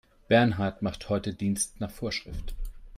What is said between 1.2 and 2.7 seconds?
Dienst nach Vorschrift.